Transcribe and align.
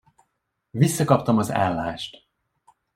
Visszakaptam 0.69 1.37
az 1.37 1.49
állást. 1.51 2.27